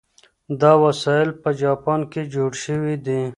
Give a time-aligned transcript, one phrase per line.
[0.61, 3.21] دا وسایل په جاپان کې جوړ شوي دي.